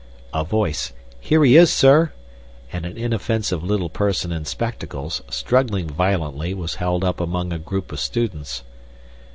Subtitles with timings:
[0.33, 2.11] (A voice, "Here he is, sir!"
[2.73, 7.91] and an inoffensive little person in spectacles, struggling violently, was held up among a group
[7.91, 8.63] of students.)